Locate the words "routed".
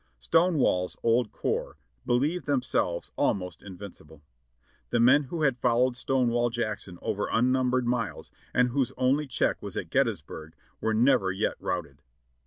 11.59-12.01